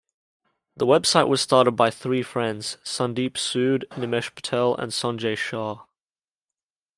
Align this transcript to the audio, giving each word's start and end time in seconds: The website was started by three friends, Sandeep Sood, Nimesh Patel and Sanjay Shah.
The 0.75 0.87
website 0.87 1.27
was 1.27 1.41
started 1.41 1.73
by 1.73 1.91
three 1.91 2.23
friends, 2.23 2.79
Sandeep 2.83 3.33
Sood, 3.33 3.83
Nimesh 3.89 4.33
Patel 4.33 4.73
and 4.73 4.91
Sanjay 4.91 5.37
Shah. 5.37 5.85